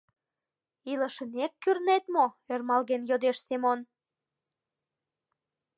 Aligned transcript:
—Илышынек 0.91 1.51
кӱрнет 1.63 2.03
мо?— 2.13 2.25
ӧрмалген 2.53 3.01
йодеш 3.09 3.37
Семон. 3.45 3.79